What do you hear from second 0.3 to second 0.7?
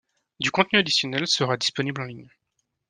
Du